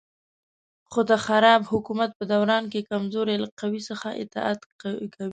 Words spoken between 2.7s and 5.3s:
کې کمزوري له قوي څخه اطاعت کوي.